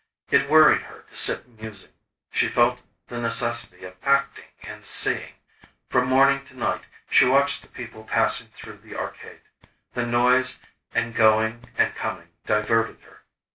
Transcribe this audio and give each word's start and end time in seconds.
It 0.31 0.49
worried 0.49 0.81
her 0.81 1.03
to 1.03 1.15
sit 1.15 1.47
musing. 1.47 1.91
She 2.31 2.47
felt 2.47 2.81
the 3.07 3.19
necessity 3.21 3.83
of 3.83 3.97
acting 4.01 4.47
and 4.63 4.83
seeing. 4.83 5.33
From 5.91 6.07
morning 6.07 6.43
to 6.45 6.57
night, 6.57 6.85
she 7.07 7.25
watched 7.25 7.61
the 7.61 7.67
people 7.67 8.03
passing 8.03 8.47
through 8.47 8.77
the 8.79 8.95
arcade. 8.95 9.41
The 9.93 10.07
noise, 10.07 10.57
and 10.91 11.13
going 11.13 11.65
and 11.77 11.93
coming 11.93 12.29
diverted 12.47 13.01
her. 13.01 13.25